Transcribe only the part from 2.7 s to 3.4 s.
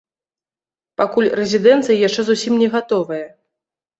гатовая.